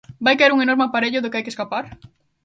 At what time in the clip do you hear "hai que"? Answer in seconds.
1.37-1.53